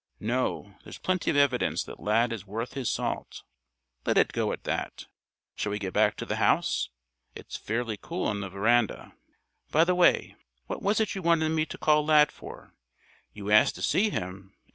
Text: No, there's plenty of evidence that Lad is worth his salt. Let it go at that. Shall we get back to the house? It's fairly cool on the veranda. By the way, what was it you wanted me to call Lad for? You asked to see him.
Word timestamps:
No, 0.19 0.77
there's 0.83 0.97
plenty 0.97 1.29
of 1.29 1.37
evidence 1.37 1.83
that 1.83 1.99
Lad 1.99 2.33
is 2.33 2.47
worth 2.47 2.73
his 2.73 2.89
salt. 2.89 3.43
Let 4.03 4.17
it 4.17 4.31
go 4.31 4.51
at 4.51 4.63
that. 4.63 5.05
Shall 5.53 5.71
we 5.71 5.77
get 5.77 5.93
back 5.93 6.15
to 6.17 6.25
the 6.25 6.37
house? 6.37 6.89
It's 7.35 7.55
fairly 7.55 7.99
cool 8.01 8.25
on 8.25 8.39
the 8.39 8.49
veranda. 8.49 9.13
By 9.69 9.83
the 9.83 9.93
way, 9.93 10.37
what 10.65 10.81
was 10.81 10.99
it 10.99 11.13
you 11.13 11.21
wanted 11.21 11.49
me 11.49 11.67
to 11.67 11.77
call 11.77 12.03
Lad 12.03 12.31
for? 12.31 12.73
You 13.33 13.51
asked 13.51 13.75
to 13.75 13.83
see 13.83 14.09
him. 14.09 14.55